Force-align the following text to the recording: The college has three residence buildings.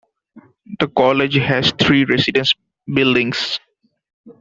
The 0.79 0.87
college 0.87 1.35
has 1.35 1.71
three 1.79 2.05
residence 2.05 2.55
buildings. 2.91 3.59